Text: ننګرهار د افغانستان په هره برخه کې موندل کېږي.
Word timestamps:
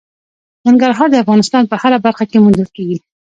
ننګرهار 0.65 1.07
د 1.11 1.15
افغانستان 1.23 1.63
په 1.67 1.75
هره 1.81 1.97
برخه 2.05 2.23
کې 2.29 2.37
موندل 2.43 2.67
کېږي. 2.75 2.97